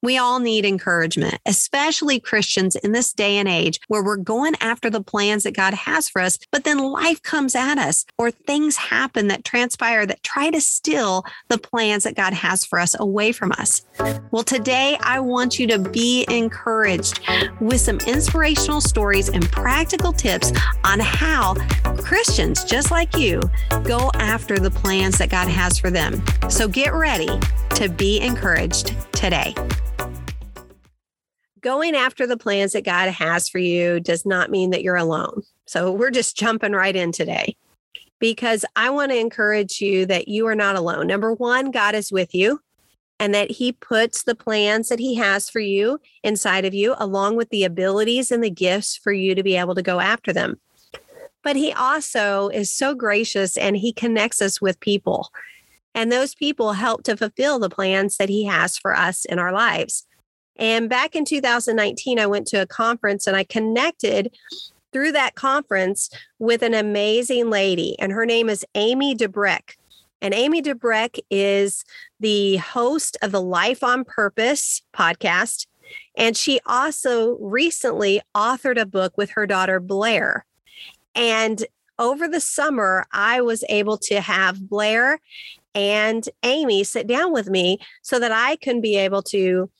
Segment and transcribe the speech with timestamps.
[0.00, 4.90] We all need encouragement, especially Christians in this day and age where we're going after
[4.90, 8.76] the plans that God has for us, but then life comes at us or things
[8.76, 13.32] happen that transpire that try to steal the plans that God has for us away
[13.32, 13.82] from us.
[14.30, 17.20] Well, today I want you to be encouraged
[17.60, 20.52] with some inspirational stories and practical tips
[20.84, 21.54] on how
[21.96, 23.42] Christians just like you
[23.82, 26.22] go after the plans that God has for them.
[26.48, 27.28] So get ready
[27.70, 29.54] to be encouraged today.
[31.60, 35.42] Going after the plans that God has for you does not mean that you're alone.
[35.66, 37.56] So we're just jumping right in today
[38.18, 41.06] because I want to encourage you that you are not alone.
[41.06, 42.60] Number one, God is with you
[43.18, 47.36] and that He puts the plans that He has for you inside of you, along
[47.36, 50.60] with the abilities and the gifts for you to be able to go after them.
[51.42, 55.30] But He also is so gracious and He connects us with people.
[55.94, 59.52] And those people help to fulfill the plans that He has for us in our
[59.52, 60.06] lives.
[60.58, 64.36] And back in 2019, I went to a conference and I connected
[64.92, 69.76] through that conference with an amazing lady, and her name is Amy Debrucque.
[70.20, 71.84] And Amy Debrucque is
[72.18, 75.66] the host of the Life on Purpose podcast.
[76.16, 80.44] And she also recently authored a book with her daughter, Blair.
[81.14, 81.64] And
[81.98, 85.20] over the summer, I was able to have Blair
[85.74, 89.70] and Amy sit down with me so that I can be able to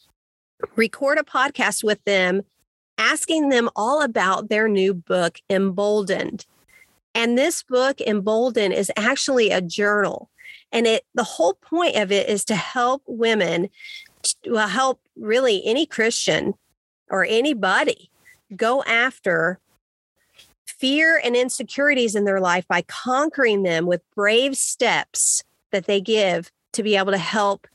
[0.76, 2.42] record a podcast with them,
[2.96, 6.46] asking them all about their new book, Emboldened.
[7.14, 10.30] And this book, Emboldened, is actually a journal.
[10.72, 13.68] And it the whole point of it is to help women,
[14.44, 16.54] to help really any Christian
[17.10, 18.10] or anybody
[18.54, 19.58] go after
[20.66, 25.42] fear and insecurities in their life by conquering them with brave steps
[25.72, 27.66] that they give to be able to help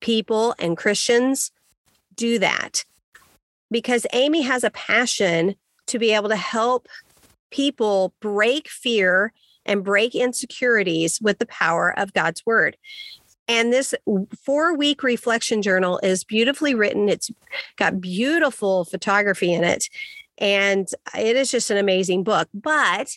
[0.00, 1.52] people and Christians
[2.18, 2.84] do that
[3.70, 5.54] because Amy has a passion
[5.86, 6.86] to be able to help
[7.50, 9.32] people break fear
[9.64, 12.76] and break insecurities with the power of God's word.
[13.46, 13.94] And this
[14.44, 17.08] four week reflection journal is beautifully written.
[17.08, 17.30] It's
[17.76, 19.88] got beautiful photography in it.
[20.36, 22.48] And it is just an amazing book.
[22.52, 23.16] But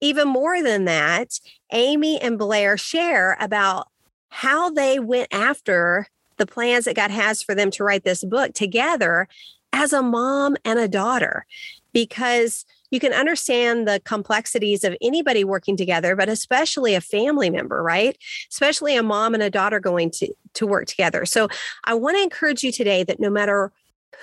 [0.00, 1.38] even more than that,
[1.72, 3.88] Amy and Blair share about
[4.30, 6.08] how they went after
[6.38, 9.28] the plans that God has for them to write this book together
[9.72, 11.46] as a mom and a daughter.
[11.92, 17.82] Because you can understand the complexities of anybody working together but especially a family member
[17.82, 18.16] right?
[18.50, 21.26] Especially a mom and a daughter going to to work together.
[21.26, 21.48] So
[21.84, 23.72] i want to encourage you today that no matter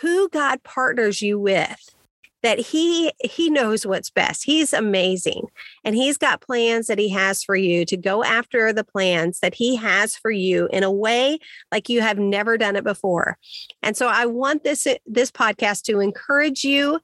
[0.01, 1.95] who god partners you with
[2.45, 4.43] that he he knows what's best.
[4.43, 5.47] He's amazing.
[5.83, 9.55] And he's got plans that he has for you to go after the plans that
[9.55, 11.39] he has for you in a way
[11.71, 13.39] like you have never done it before.
[13.81, 16.99] And so I want this this podcast to encourage you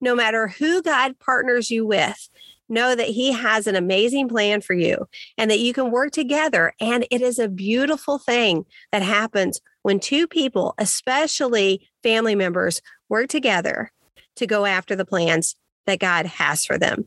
[0.00, 2.30] no matter who God partners you with
[2.70, 5.06] know that he has an amazing plan for you
[5.36, 6.72] and that you can work together.
[6.80, 13.28] And it is a beautiful thing that happens when two people, especially family members, work
[13.28, 13.92] together
[14.38, 15.54] to go after the plans
[15.86, 17.06] that God has for them.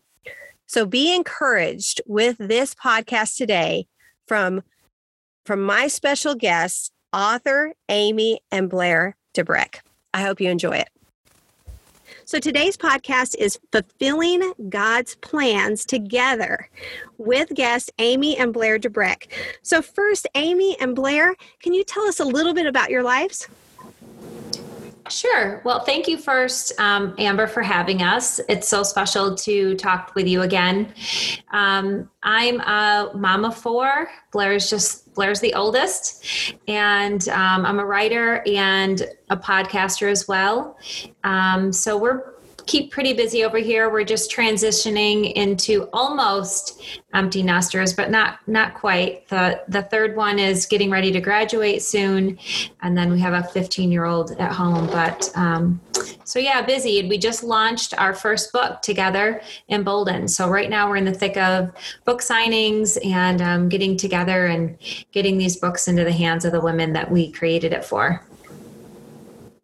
[0.67, 3.87] So be encouraged with this podcast today
[4.27, 4.63] from,
[5.45, 9.79] from my special guests, author Amy and Blair Debrucque.
[10.13, 10.89] I hope you enjoy it.
[12.25, 16.69] So today's podcast is Fulfilling God's Plans Together
[17.17, 19.27] with guests Amy and Blair Debrucque.
[19.63, 23.47] So, first, Amy and Blair, can you tell us a little bit about your lives?
[25.11, 25.61] Sure.
[25.65, 28.39] Well, thank you first, um, Amber, for having us.
[28.47, 30.93] It's so special to talk with you again.
[31.51, 34.09] Um, I'm a mom of four.
[34.31, 40.77] Blair's just Blair's the oldest, and um, I'm a writer and a podcaster as well.
[41.25, 42.35] Um, so we're
[42.71, 43.89] keep pretty busy over here.
[43.89, 46.81] We're just transitioning into almost
[47.13, 49.27] empty nesters, but not not quite.
[49.27, 52.39] The the third one is getting ready to graduate soon,
[52.81, 54.87] and then we have a 15 year old at home.
[54.87, 55.81] But um,
[56.23, 57.05] so yeah, busy.
[57.09, 60.31] We just launched our first book together, Emboldened.
[60.31, 61.73] So right now we're in the thick of
[62.05, 64.77] book signings and um, getting together and
[65.11, 68.25] getting these books into the hands of the women that we created it for.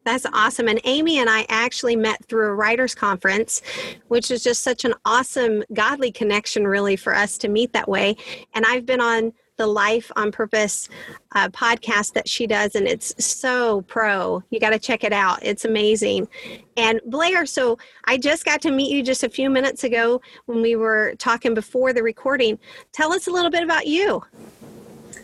[0.07, 0.69] That's awesome.
[0.69, 3.61] And Amy and I actually met through a writers conference,
[4.07, 8.15] which is just such an awesome godly connection, really, for us to meet that way.
[8.53, 10.87] And I've been on the Life on Purpose
[11.33, 14.41] uh, podcast that she does, and it's so pro.
[14.49, 15.39] You got to check it out.
[15.41, 16.29] It's amazing.
[16.77, 20.61] And Blair, so I just got to meet you just a few minutes ago when
[20.61, 22.57] we were talking before the recording.
[22.93, 24.23] Tell us a little bit about you.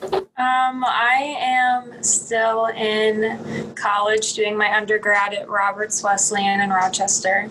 [0.04, 7.50] Um, I am still in college doing my undergrad at Roberts Wesleyan in Rochester,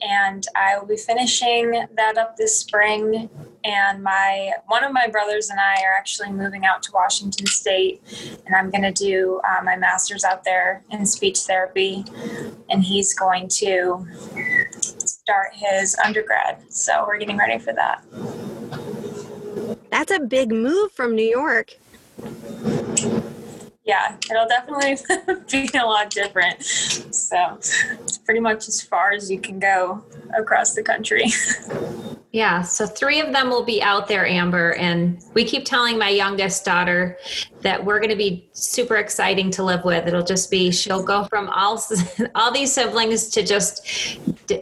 [0.00, 3.28] and I will be finishing that up this spring.
[3.64, 8.00] And my one of my brothers and I are actually moving out to Washington State,
[8.46, 12.04] and I'm going to do uh, my master's out there in speech therapy,
[12.70, 14.06] and he's going to
[15.04, 16.72] start his undergrad.
[16.72, 18.04] So we're getting ready for that.
[19.90, 21.76] That's a big move from New York
[23.90, 24.98] yeah, it'll definitely
[25.50, 26.62] be a lot different.
[26.62, 30.04] So it's pretty much as far as you can go
[30.36, 31.26] across the country.
[32.32, 34.74] Yeah, so three of them will be out there, Amber.
[34.74, 37.18] And we keep telling my youngest daughter
[37.62, 40.06] that we're going to be super exciting to live with.
[40.06, 41.82] It'll just be, she'll go from all,
[42.36, 43.84] all these siblings to just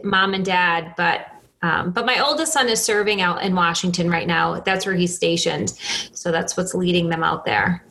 [0.03, 0.95] mom and dad.
[0.97, 1.27] But
[1.61, 4.59] um, but my oldest son is serving out in Washington right now.
[4.61, 5.71] That's where he's stationed.
[6.13, 7.83] So that's what's leading them out there.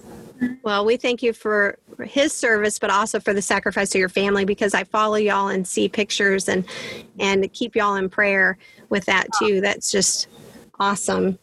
[0.62, 4.44] Well, we thank you for his service, but also for the sacrifice of your family
[4.44, 6.64] because I follow y'all and see pictures and
[7.18, 8.56] and keep y'all in prayer
[8.88, 9.60] with that too.
[9.60, 10.28] That's just
[10.78, 11.38] awesome.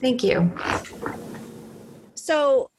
[0.00, 0.52] Thank you.
[2.14, 2.70] So,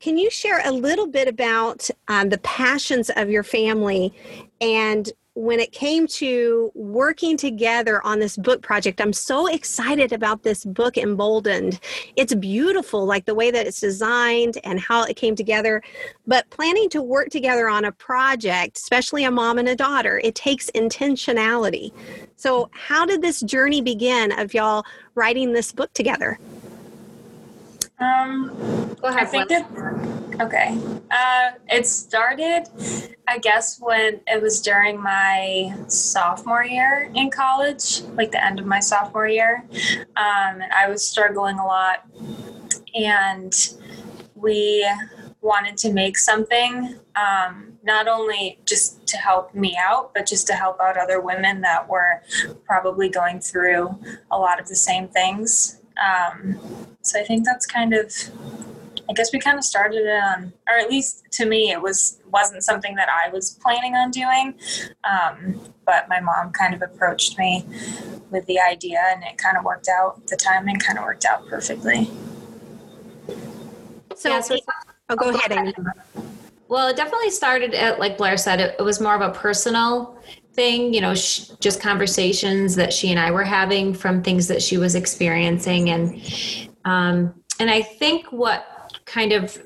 [0.00, 4.12] can you share a little bit about um, the passions of your family
[4.60, 10.42] and when it came to working together on this book project, I'm so excited about
[10.42, 11.80] this book, Emboldened.
[12.16, 15.82] It's beautiful, like the way that it's designed and how it came together.
[16.26, 20.34] But planning to work together on a project, especially a mom and a daughter, it
[20.34, 21.92] takes intentionality.
[22.36, 26.38] So, how did this journey begin of y'all writing this book together?
[28.02, 29.22] Um, Go ahead.
[29.22, 29.64] I think it,
[30.40, 30.78] okay.
[31.10, 32.64] Uh, it started,
[33.28, 38.66] I guess, when it was during my sophomore year in college, like the end of
[38.66, 39.64] my sophomore year.
[40.16, 42.06] Um, and I was struggling a lot,
[42.94, 43.54] and
[44.34, 44.88] we
[45.40, 50.54] wanted to make something um, not only just to help me out but just to
[50.54, 52.22] help out other women that were
[52.64, 53.90] probably going through
[54.30, 56.58] a lot of the same things um,
[57.02, 58.12] so I think that's kind of,
[59.08, 62.20] I guess we kind of started it on, or at least to me, it was
[62.30, 64.54] wasn't something that I was planning on doing,
[65.04, 67.66] um, but my mom kind of approached me
[68.30, 70.26] with the idea, and it kind of worked out.
[70.28, 72.08] The timing kind of worked out perfectly.
[74.16, 74.56] So, yeah, so
[75.08, 75.74] oh, go ahead, Amy.
[76.68, 80.16] Well, it definitely started at, like Blair said, it, it was more of a personal
[80.54, 84.62] thing, you know, sh- just conversations that she and I were having from things that
[84.62, 85.90] she was experiencing.
[85.90, 86.22] And,
[86.84, 89.58] um, and I think what kind of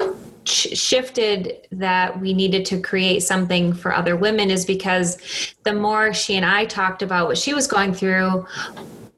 [0.44, 6.36] shifted that we needed to create something for other women is because the more she
[6.36, 8.46] and I talked about what she was going through,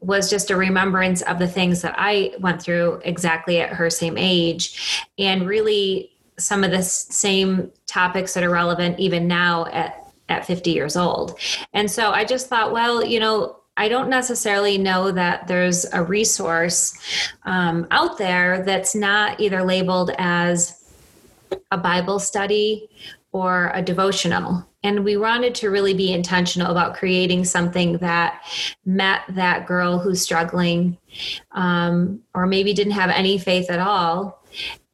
[0.00, 4.16] was just a remembrance of the things that I went through exactly at her same
[4.16, 10.46] age and really some of the same topics that are relevant even now at at
[10.46, 11.38] 50 years old.
[11.72, 16.02] And so I just thought, well, you know, I don't necessarily know that there's a
[16.02, 16.98] resource
[17.44, 20.84] um, out there that's not either labeled as
[21.70, 22.88] a Bible study
[23.30, 24.66] or a devotional.
[24.82, 28.42] And we wanted to really be intentional about creating something that
[28.84, 30.96] met that girl who's struggling
[31.52, 34.37] um, or maybe didn't have any faith at all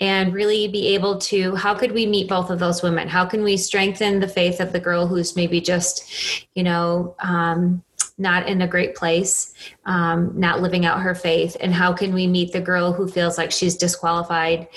[0.01, 3.09] and really be able to how could we meet both of those women?
[3.09, 7.83] How can we strengthen the faith of the girl who's maybe just you know um,
[8.19, 9.55] not in a great place
[9.87, 11.57] um, not living out her faith?
[11.61, 14.69] And how can we meet the girl who feels like she's disqualified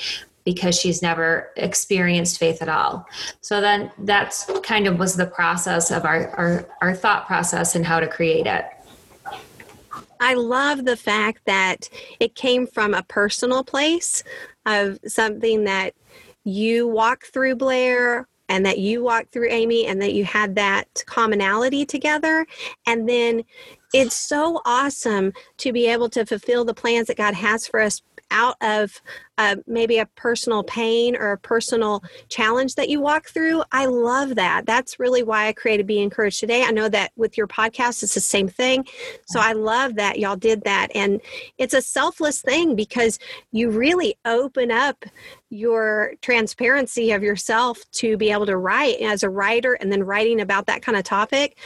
[0.46, 3.06] because she's never experienced faith at all?
[3.42, 7.86] So then that's kind of was the process of our our, our thought process and
[7.86, 8.66] how to create it.
[10.20, 14.24] I love the fact that it came from a personal place
[14.68, 15.96] of something that
[16.44, 21.04] you walk through Blair and that you walked through Amy and that you had that
[21.06, 22.46] commonality together.
[22.86, 23.44] And then
[23.94, 28.02] it's so awesome to be able to fulfill the plans that God has for us
[28.32, 29.02] out of
[29.38, 33.64] uh, maybe a personal pain or a personal challenge that you walk through.
[33.72, 34.66] I love that.
[34.66, 36.64] That's really why I created Be Encouraged today.
[36.64, 38.86] I know that with your podcast, it's the same thing.
[39.28, 40.88] So I love that y'all did that.
[40.96, 41.22] And
[41.58, 43.20] it's a selfless thing because
[43.52, 45.06] you really open up
[45.50, 50.42] your transparency of yourself to be able to write as a writer and then writing
[50.42, 51.58] about that kind of topic.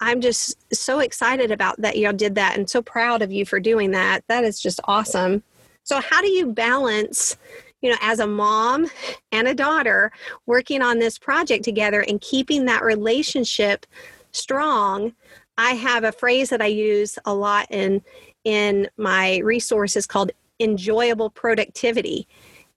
[0.00, 3.60] I'm just so excited about that y'all did that and so proud of you for
[3.60, 4.24] doing that.
[4.28, 5.42] That is just awesome.
[5.84, 7.36] So, how do you balance,
[7.80, 8.90] you know, as a mom
[9.32, 10.12] and a daughter
[10.46, 13.86] working on this project together and keeping that relationship
[14.32, 15.12] strong?
[15.58, 18.02] I have a phrase that I use a lot in
[18.44, 22.26] in my resources called enjoyable productivity.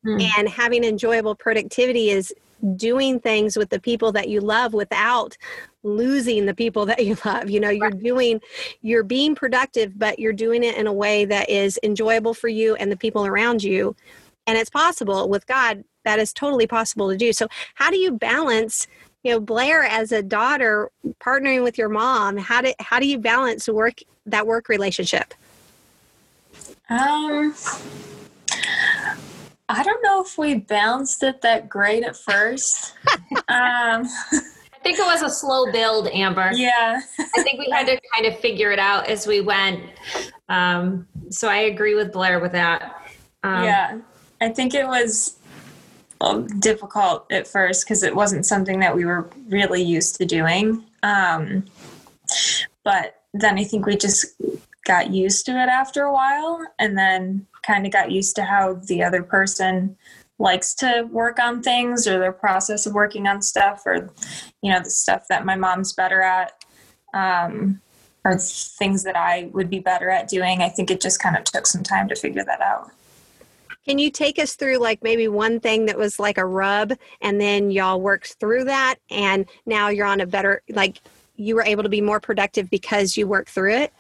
[0.06, 0.30] Mm.
[0.38, 2.34] And having enjoyable productivity is
[2.76, 5.38] doing things with the people that you love without
[5.84, 7.50] losing the people that you love.
[7.50, 8.42] You know, you're doing,
[8.82, 12.76] you're being productive, but you're doing it in a way that is enjoyable for you
[12.76, 13.96] and the people around you.
[14.48, 17.32] And it's possible with God, that is totally possible to do.
[17.32, 18.88] So, how do you balance?
[19.24, 20.92] You know, Blair as a daughter
[21.22, 22.36] partnering with your mom.
[22.36, 25.34] How do how do you balance work that work relationship?
[26.90, 27.56] Um,
[29.74, 32.94] I don't know if we balanced it that great at first.
[33.32, 36.52] um, I think it was a slow build, Amber.
[36.54, 37.02] Yeah.
[37.20, 39.82] I think we had to kind of figure it out as we went.
[40.48, 43.02] Um, so I agree with Blair with that.
[43.44, 44.00] Um, yeah.
[44.42, 45.38] I think it was
[46.22, 50.86] well, difficult at first because it wasn't something that we were really used to doing.
[51.02, 51.66] Um,
[52.84, 54.26] but then I think we just
[54.86, 58.74] got used to it after a while and then kind of got used to how
[58.88, 59.96] the other person
[60.40, 64.10] likes to work on things or their process of working on stuff or
[64.62, 66.64] you know the stuff that my mom's better at
[67.14, 67.80] um,
[68.26, 70.62] or things that i would be better at doing.
[70.62, 72.92] I think it just kind of took some time to figure that out.
[73.86, 77.40] Can you take us through like maybe one thing that was like a rub and
[77.40, 81.02] then y'all worked through that and now you're on a better like
[81.36, 83.94] you were able to be more productive because you worked through it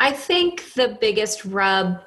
[0.00, 2.00] I think the biggest rub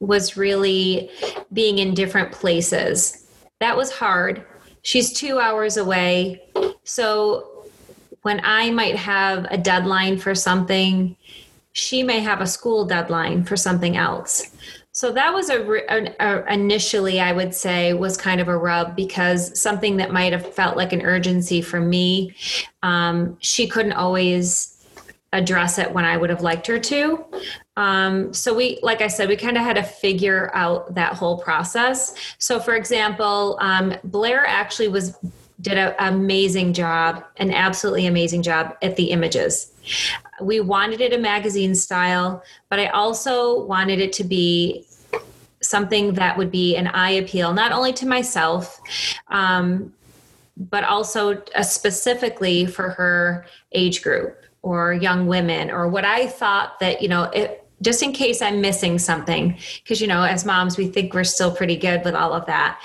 [0.00, 1.10] was really
[1.52, 3.26] being in different places.
[3.60, 4.44] That was hard.
[4.82, 6.42] She's two hours away.
[6.84, 7.66] So
[8.22, 11.16] when I might have a deadline for something,
[11.72, 14.50] she may have a school deadline for something else.
[14.94, 15.62] So that was a,
[16.20, 20.54] a, initially I would say was kind of a rub because something that might have
[20.54, 22.34] felt like an urgency for me,
[22.82, 24.71] um, she couldn't always
[25.32, 27.24] address it when I would have liked her to.
[27.76, 31.38] Um, so we, like I said, we kind of had to figure out that whole
[31.38, 32.14] process.
[32.38, 35.16] So, for example, um, Blair actually was
[35.60, 39.72] did an amazing job, an absolutely amazing job at the images.
[40.40, 44.84] We wanted it a magazine style, but I also wanted it to be
[45.60, 48.80] something that would be an eye appeal, not only to myself,
[49.28, 49.92] um,
[50.56, 56.78] but also uh, specifically for her age group or young women or what I thought
[56.80, 60.78] that, you know, it, just in case I'm missing something, because, you know, as moms,
[60.78, 62.80] we think we're still pretty good with all of that.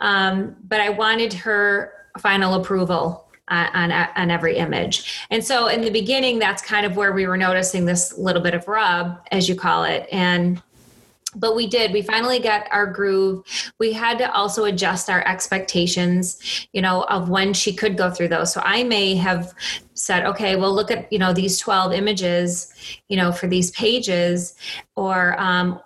[0.00, 5.26] Um, but I wanted her final approval on, on every image.
[5.30, 8.54] And so in the beginning, that's kind of where we were noticing this little bit
[8.54, 10.08] of rub, as you call it.
[10.12, 10.62] And
[11.34, 11.92] but we did.
[11.92, 13.44] We finally got our groove.
[13.78, 18.28] We had to also adjust our expectations you know of when she could go through
[18.28, 18.52] those.
[18.52, 19.52] So i may have
[19.94, 22.72] said okay well look at you know these 12 images
[23.08, 24.54] you know for these pages
[24.96, 25.80] or um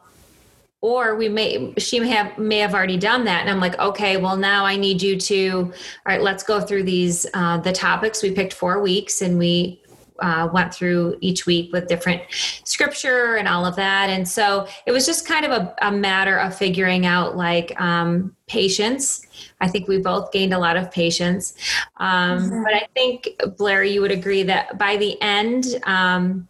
[0.80, 3.40] or we may she may have may have already done that.
[3.40, 5.72] And i'm like okay well now i need you to all
[6.06, 8.22] right let's go through these uh, the topics.
[8.22, 9.82] We picked four weeks and we
[10.20, 12.22] uh, went through each week with different
[12.64, 14.10] scripture and all of that.
[14.10, 18.34] And so it was just kind of a, a matter of figuring out like um,
[18.46, 19.26] patience.
[19.60, 21.54] I think we both gained a lot of patience.
[21.98, 22.62] Um, mm-hmm.
[22.64, 26.47] But I think, Blair, you would agree that by the end, um,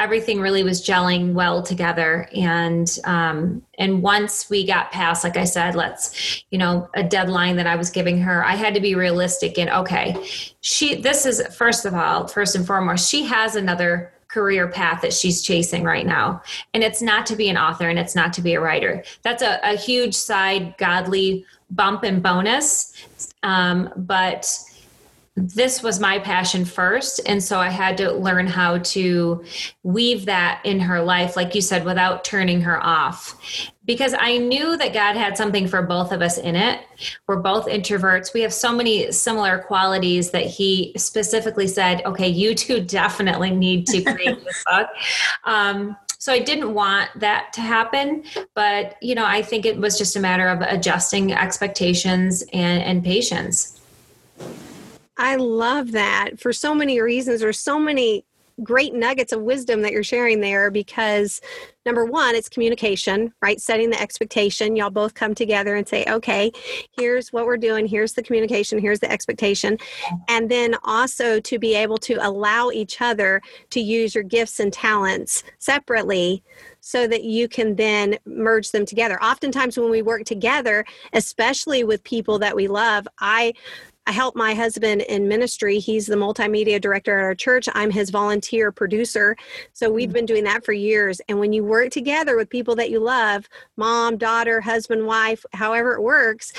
[0.00, 2.28] everything really was gelling well together.
[2.34, 7.56] And um, and once we got past like i said let's you know a deadline
[7.56, 10.14] that i was giving her i had to be realistic and okay
[10.60, 15.12] she this is first of all first and foremost she has another career path that
[15.12, 16.40] she's chasing right now.
[16.72, 19.02] And it's not to be an author and it's not to be a writer.
[19.22, 22.92] That's a, a huge side godly bump and bonus.
[23.42, 24.56] Um, but
[25.40, 29.42] this was my passion first and so i had to learn how to
[29.82, 33.70] weave that in her life like you said without turning her off.
[33.84, 36.80] Because i knew that god had something for both of us in it.
[37.26, 38.34] We're both introverts.
[38.34, 43.86] We have so many similar qualities that he specifically said okay you two definitely need
[43.86, 44.88] to create this book.
[45.44, 48.22] Um, so i didn't want that to happen
[48.54, 53.02] but you know i think it was just a matter of adjusting expectations and, and
[53.02, 53.80] patience
[55.20, 57.40] I love that for so many reasons.
[57.40, 58.24] There's so many
[58.62, 61.42] great nuggets of wisdom that you're sharing there because
[61.86, 63.60] number one it's communication right?
[63.60, 64.76] Setting the expectation.
[64.76, 66.52] Y'all both come together and say okay
[66.96, 67.86] here's what we're doing.
[67.86, 68.78] Here's the communication.
[68.78, 69.78] Here's the expectation.
[70.28, 74.72] And then also to be able to allow each other to use your gifts and
[74.72, 76.42] talents separately
[76.80, 79.22] so that you can then merge them together.
[79.22, 80.84] Oftentimes when we work together
[81.14, 83.52] especially with people that we love i
[84.10, 85.78] I help my husband in ministry.
[85.78, 87.68] He's the multimedia director at our church.
[87.74, 89.36] I'm his volunteer producer.
[89.72, 90.14] So we've mm-hmm.
[90.14, 91.20] been doing that for years.
[91.28, 95.94] And when you work together with people that you love, mom, daughter, husband, wife, however
[95.94, 96.52] it works,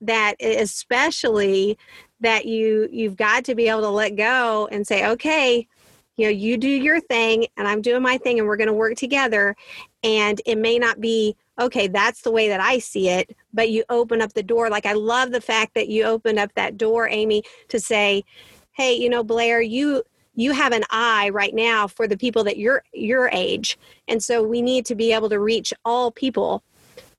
[0.00, 1.78] that especially
[2.18, 5.68] that you you've got to be able to let go and say, okay,
[6.16, 8.72] you know, you do your thing and I'm doing my thing and we're going to
[8.72, 9.54] work together.
[10.02, 13.84] And it may not be okay, that's the way that I see it, but you
[13.88, 14.70] open up the door.
[14.70, 18.24] Like I love the fact that you opened up that door, Amy, to say,
[18.72, 20.02] hey, you know, Blair, you
[20.34, 23.76] you have an eye right now for the people that your your age.
[24.06, 26.62] And so we need to be able to reach all people.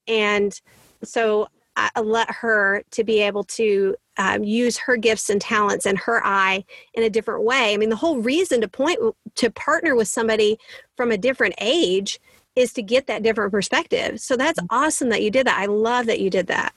[0.08, 0.60] And
[1.04, 5.98] so I let her to be able to um, use her gifts and talents and
[5.98, 7.74] her eye in a different way.
[7.74, 9.00] I mean, the whole reason to point
[9.36, 10.58] to partner with somebody
[10.98, 12.20] from a different age
[12.56, 14.20] is to get that different perspective.
[14.20, 14.76] So that's mm-hmm.
[14.76, 15.58] awesome that you did that.
[15.58, 16.74] I love that you did that.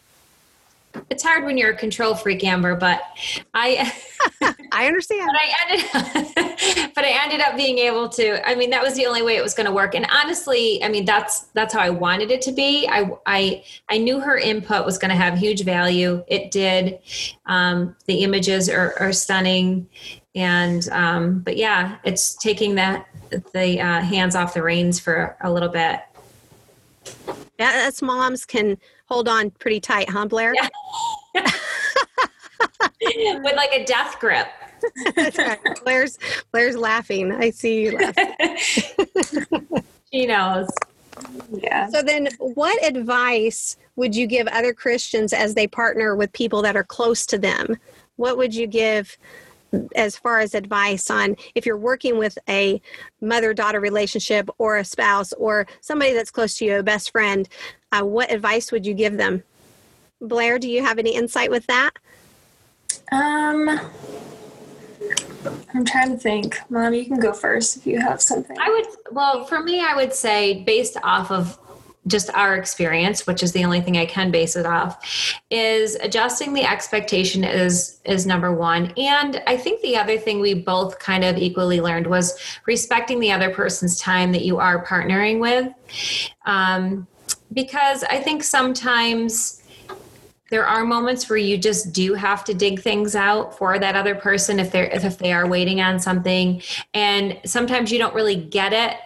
[1.09, 3.03] It's hard when you're a control freak, Amber, but
[3.55, 3.93] I
[4.73, 5.31] I understand.
[5.33, 8.47] But I ended up, but I ended up being able to.
[8.47, 9.95] I mean, that was the only way it was going to work.
[9.95, 12.89] And honestly, I mean, that's that's how I wanted it to be.
[12.89, 16.25] I I I knew her input was going to have huge value.
[16.27, 16.99] It did.
[17.47, 19.89] Um, the images are, are stunning,
[20.35, 23.07] and um, but yeah, it's taking that
[23.53, 26.01] the uh, hands off the reins for a little bit.
[27.59, 30.55] Yeah, us moms can hold on pretty tight, huh, Blair?
[30.55, 30.69] Yeah.
[33.05, 34.49] With like a death grip.
[35.15, 35.59] That's right.
[35.85, 36.19] Blair's
[36.51, 37.33] Blair's laughing.
[37.33, 38.57] I see you laughing.
[40.13, 40.69] she knows.
[41.51, 41.89] Yeah.
[41.89, 46.77] So then what advice would you give other Christians as they partner with people that
[46.77, 47.77] are close to them?
[48.17, 49.17] What would you give
[49.95, 52.81] as far as advice on if you're working with a
[53.21, 57.49] mother daughter relationship or a spouse or somebody that's close to you, a best friend,
[57.93, 59.43] uh, what advice would you give them?
[60.21, 61.91] Blair, do you have any insight with that?
[63.11, 63.81] Um,
[65.75, 66.59] I'm trying to think.
[66.71, 68.57] Mom, you can go first if you have something.
[68.59, 71.59] I would, well, for me, I would say based off of
[72.09, 76.53] just our experience which is the only thing i can base it off is adjusting
[76.53, 78.93] the expectation is is number one.
[78.97, 83.31] And i think the other thing we both kind of equally learned was respecting the
[83.31, 85.73] other person's time that you are partnering with.
[86.47, 87.07] Um,
[87.53, 89.63] because i think sometimes
[90.51, 94.15] there are moments where you just do have to dig things out for that other
[94.15, 96.61] person if they're if they are waiting on something.
[96.93, 98.99] And sometimes you don't really get it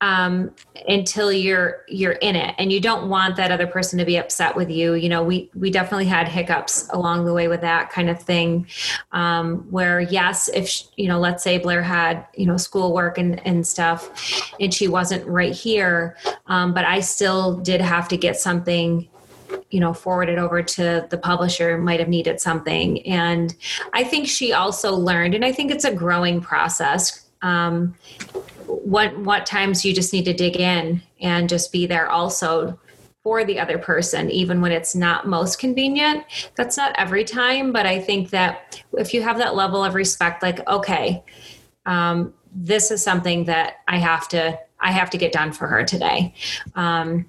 [0.00, 0.50] um,
[0.88, 2.54] until you're you're in it.
[2.58, 4.94] And you don't want that other person to be upset with you.
[4.94, 8.66] You know we we definitely had hiccups along the way with that kind of thing
[9.12, 13.66] um, where yes if you know let's say blair had you know schoolwork and and
[13.66, 19.08] stuff and she wasn't right here um, but i still did have to get something
[19.70, 23.04] you know forwarded over to the publisher might have needed something.
[23.06, 23.54] And
[23.92, 27.94] i think she also learned and i think it's a growing process um,
[28.84, 32.78] what what times you just need to dig in and just be there also
[33.22, 36.24] for the other person even when it's not most convenient.
[36.56, 40.42] That's not every time but i think that if you have that level of respect
[40.42, 41.22] like okay
[41.86, 45.84] um, this is something that i have to i have to get done for her
[45.84, 46.34] today.
[46.74, 47.26] Um,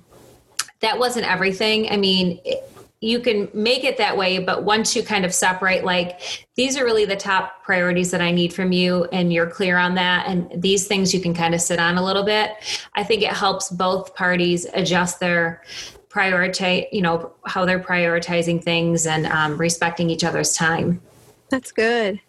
[0.81, 1.89] that wasn't everything.
[1.89, 2.69] I mean it,
[3.03, 6.21] you can make it that way but once you kind of separate like
[6.55, 9.95] these are really the top priorities that i need from you and you're clear on
[9.95, 12.51] that and these things you can kind of sit on a little bit.
[12.95, 15.61] I think it helps both parties adjust their
[16.09, 21.01] prioritize you know how they're prioritizing things and um, respecting each other's time.
[21.49, 22.19] That's good.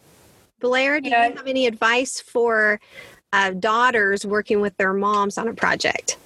[0.60, 1.28] Blair do yeah.
[1.28, 2.80] you have any advice for
[3.32, 6.16] uh, daughters working with their moms on a project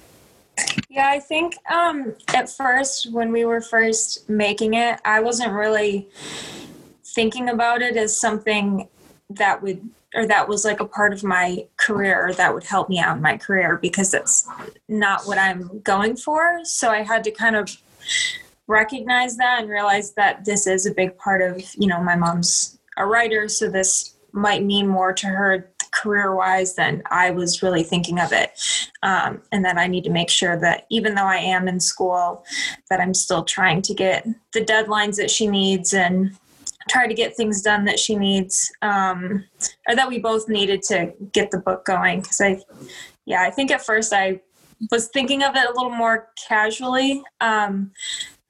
[0.89, 6.09] yeah, I think um, at first, when we were first making it, I wasn't really
[7.03, 8.87] thinking about it as something
[9.29, 12.99] that would, or that was like a part of my career that would help me
[12.99, 14.47] out in my career because that's
[14.87, 16.61] not what I'm going for.
[16.63, 17.69] So I had to kind of
[18.67, 22.77] recognize that and realize that this is a big part of, you know, my mom's
[22.97, 27.83] a writer, so this might mean more to her career wise than I was really
[27.83, 28.51] thinking of it.
[29.03, 32.45] Um, and that I need to make sure that even though I am in school,
[32.89, 36.37] that I'm still trying to get the deadlines that she needs and
[36.89, 39.45] try to get things done that she needs um,
[39.87, 42.21] or that we both needed to get the book going.
[42.21, 42.61] Because I,
[43.25, 44.41] yeah, I think at first I
[44.91, 47.23] was thinking of it a little more casually.
[47.41, 47.91] Um,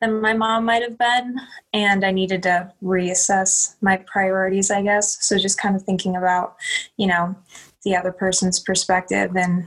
[0.01, 1.39] than my mom might have been.
[1.73, 5.25] And I needed to reassess my priorities, I guess.
[5.25, 6.55] So just kind of thinking about,
[6.97, 7.35] you know,
[7.83, 9.65] the other person's perspective and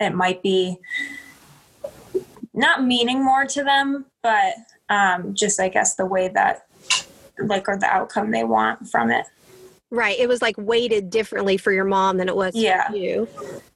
[0.00, 0.78] it might be
[2.54, 4.54] not meaning more to them, but
[4.88, 6.66] um, just, I guess, the way that
[7.38, 9.26] like or the outcome they want from it.
[9.92, 10.18] Right.
[10.18, 12.88] It was like weighted differently for your mom than it was Yeah.
[12.88, 13.28] for you.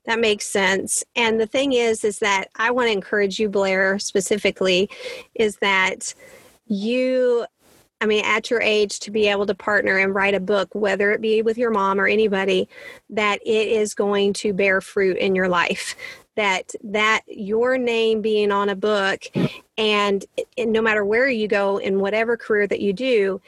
[0.06, 1.04] That makes sense.
[1.14, 4.88] And the thing is, is that I want to encourage you, Blair, specifically,
[5.34, 6.14] is that
[6.66, 7.44] you,
[8.00, 11.12] I mean, at your age to be able to partner and write a book, whether
[11.12, 12.66] it be with your mom or anybody,
[13.10, 15.96] that it is going to bear fruit in your life.
[16.36, 19.22] That that your name being on a book
[19.76, 20.24] and,
[20.56, 23.40] and no matter where you go in whatever career that you do,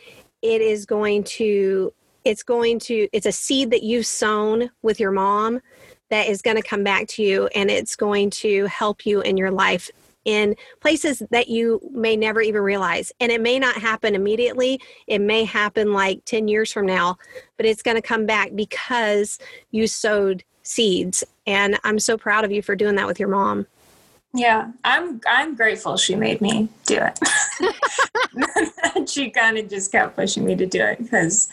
[0.42, 1.92] it is going to
[2.24, 5.60] it's going to it's a seed that you've sown with your mom
[6.10, 9.36] that is going to come back to you and it's going to help you in
[9.36, 9.90] your life
[10.24, 13.12] in places that you may never even realize.
[13.18, 14.80] And it may not happen immediately.
[15.06, 17.16] It may happen like 10 years from now
[17.56, 19.38] but it's going to come back because
[19.70, 21.24] you sowed seeds.
[21.46, 23.66] And i'm so proud of you for doing that with your mom
[24.34, 29.08] Yeah, I'm I'm grateful she made me do it.
[29.10, 31.48] she kind of just kept pushing me to do it because,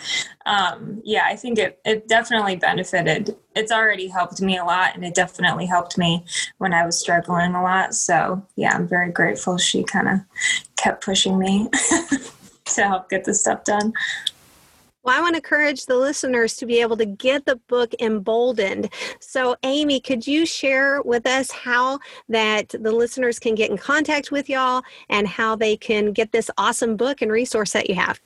[0.45, 3.35] um, yeah, I think it it definitely benefited.
[3.55, 6.25] It's already helped me a lot, and it definitely helped me
[6.57, 7.95] when I was struggling a lot.
[7.95, 10.19] So yeah, I'm very grateful she kind of
[10.75, 11.69] kept pushing me
[12.65, 13.93] to help get this stuff done.
[15.05, 18.91] Well, I want to encourage the listeners to be able to get the book emboldened.
[19.19, 24.31] So, Amy, could you share with us how that the listeners can get in contact
[24.31, 28.19] with y'all and how they can get this awesome book and resource that you have?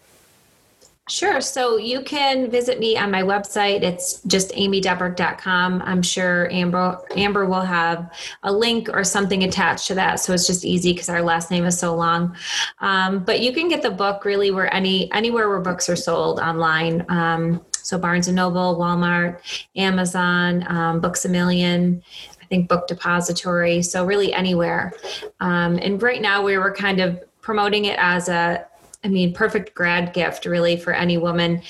[1.09, 1.41] Sure.
[1.41, 3.81] So you can visit me on my website.
[3.81, 5.81] It's just amydebrucque.com.
[5.81, 10.19] I'm sure Amber Amber will have a link or something attached to that.
[10.19, 12.35] So it's just easy because our last name is so long.
[12.79, 16.39] Um, but you can get the book really where any anywhere where books are sold
[16.39, 17.03] online.
[17.09, 19.39] Um, so Barnes and Noble, Walmart,
[19.75, 22.03] Amazon, um, Books a Million.
[22.39, 23.81] I think Book Depository.
[23.81, 24.93] So really anywhere.
[25.39, 28.68] Um, and right now we were kind of promoting it as a
[29.03, 31.61] I mean, perfect grad gift really for any woman,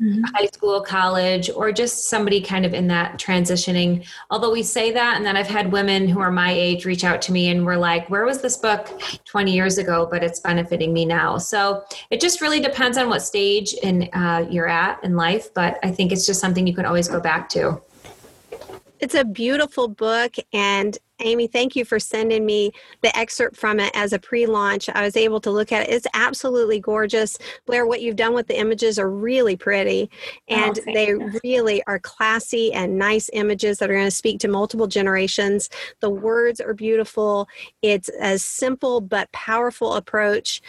[0.00, 0.22] mm-hmm.
[0.34, 4.06] high school, college, or just somebody kind of in that transitioning.
[4.30, 7.20] Although we say that, and then I've had women who are my age reach out
[7.22, 8.88] to me and we're like, where was this book
[9.24, 11.38] 20 years ago, but it's benefiting me now.
[11.38, 15.80] So it just really depends on what stage in uh, you're at in life, but
[15.82, 17.82] I think it's just something you can always go back to.
[18.98, 23.90] It's a beautiful book, and Amy, thank you for sending me the excerpt from it
[23.94, 24.88] as a pre launch.
[24.90, 25.92] I was able to look at it.
[25.92, 27.38] It's absolutely gorgeous.
[27.64, 30.10] Blair, what you've done with the images are really pretty,
[30.50, 31.40] oh, and oh, they you.
[31.42, 35.70] really are classy and nice images that are going to speak to multiple generations.
[36.00, 37.48] The words are beautiful.
[37.80, 40.60] It's a simple but powerful approach.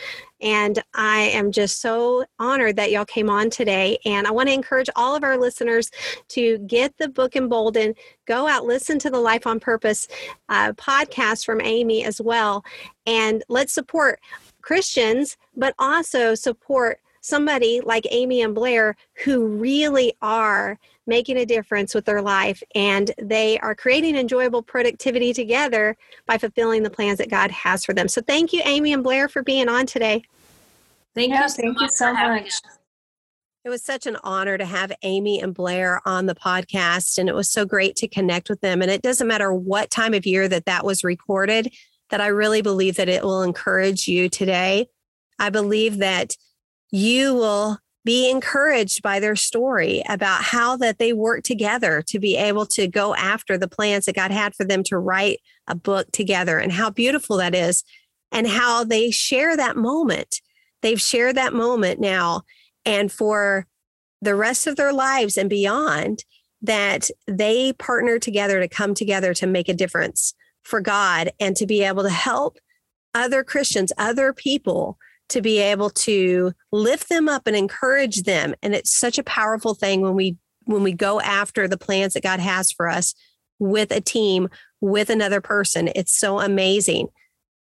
[0.42, 3.98] And I am just so honored that y'all came on today.
[4.06, 5.90] And I want to encourage all of our listeners
[6.30, 7.96] to get the book emboldened,
[8.26, 10.08] go out, listen to the Life on Purpose
[10.50, 12.64] uh, podcast from Amy as well.
[13.06, 14.20] And let's support
[14.62, 21.94] Christians, but also support somebody like Amy and Blair who really are making a difference
[21.94, 27.30] with their life and they are creating enjoyable productivity together by fulfilling the plans that
[27.30, 28.08] God has for them.
[28.08, 30.24] So thank you, Amy and Blair, for being on today.
[31.16, 31.82] Thank yeah, you so thank.
[31.82, 32.54] You so much.
[33.66, 37.36] It was such an honor to have Amy and Blair on the podcast, and it
[37.36, 38.82] was so great to connect with them.
[38.82, 41.74] And it doesn't matter what time of year that that was recorded,
[42.10, 44.88] that I really believe that it will encourage you today.
[45.38, 46.38] I believe that
[46.92, 52.38] you will be encouraged by their story about how that they work together to be
[52.38, 56.10] able to go after the plans that God had for them to write a book
[56.14, 57.84] together and how beautiful that is
[58.32, 60.40] and how they share that moment.
[60.82, 62.44] They've shared that moment now
[62.86, 63.68] and for
[64.22, 66.24] the rest of their lives and beyond
[66.62, 71.66] that they partner together to come together to make a difference for God and to
[71.66, 72.58] be able to help
[73.14, 74.98] other Christians, other people
[75.30, 78.56] to be able to lift them up and encourage them.
[78.62, 82.24] And it's such a powerful thing when we when we go after the plans that
[82.24, 83.16] God has for us
[83.58, 84.50] with a team,
[84.82, 85.90] with another person.
[85.96, 87.08] It's so amazing.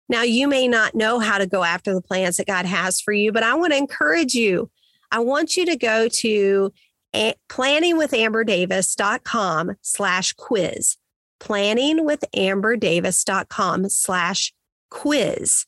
[0.07, 3.11] Now, you may not know how to go after the plans that God has for
[3.11, 4.69] you, but I want to encourage you
[5.11, 6.71] I want you to go to
[7.13, 10.95] planningwithamberdavis.com slash quiz.
[11.41, 14.53] Planningwithamberdavis.com slash
[14.89, 15.65] quiz.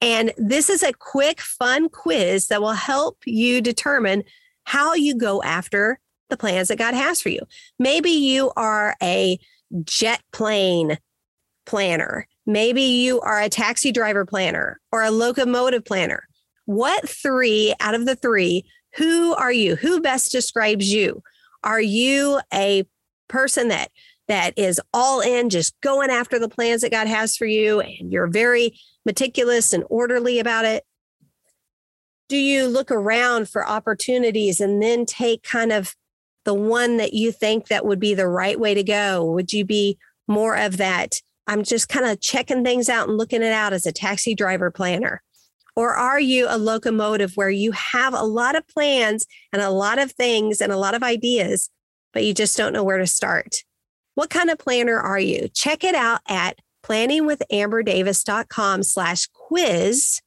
[0.00, 4.24] And this is a quick, fun quiz that will help you determine
[4.64, 7.40] how you go after the plans that God has for you.
[7.78, 9.38] Maybe you are a
[9.84, 10.98] jet plane
[11.64, 12.26] planner.
[12.46, 16.26] Maybe you are a taxi driver planner or a locomotive planner.
[16.64, 18.64] What three out of the three
[18.96, 19.76] who are you?
[19.76, 21.22] Who best describes you?
[21.62, 22.84] Are you a
[23.28, 23.90] person that
[24.28, 28.12] that is all in, just going after the plans that God has for you, and
[28.12, 30.84] you're very meticulous and orderly about it?
[32.28, 35.94] do you look around for opportunities and then take kind of
[36.44, 39.24] the one that you think that would be the right way to go?
[39.24, 41.20] Would you be more of that?
[41.46, 44.70] I'm just kind of checking things out and looking it out as a taxi driver
[44.70, 45.22] planner.
[45.76, 49.98] Or are you a locomotive where you have a lot of plans and a lot
[49.98, 51.70] of things and a lot of ideas,
[52.12, 53.56] but you just don't know where to start?
[54.16, 55.48] What kind of planner are you?
[55.52, 60.22] Check it out at planningwithamberdavis.com slash quiz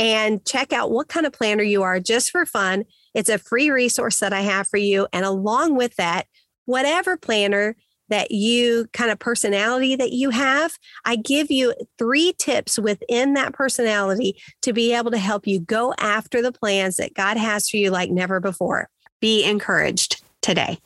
[0.00, 2.86] and check out what kind of planner you are just for fun.
[3.14, 5.06] It's a free resource that I have for you.
[5.12, 6.26] And along with that,
[6.64, 7.76] whatever planner
[8.08, 10.72] that you kind of personality that you have,
[11.04, 15.94] I give you three tips within that personality to be able to help you go
[15.98, 18.88] after the plans that God has for you like never before.
[19.20, 20.80] Be encouraged today.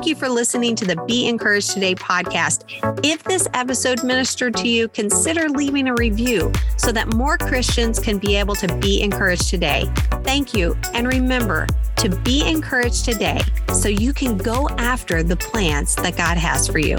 [0.00, 2.64] Thank you for listening to the Be Encouraged Today podcast.
[3.04, 8.16] If this episode ministered to you, consider leaving a review so that more Christians can
[8.16, 9.84] be able to be encouraged today.
[10.24, 10.74] Thank you.
[10.94, 13.42] And remember to be encouraged today
[13.74, 16.96] so you can go after the plans that God has for you.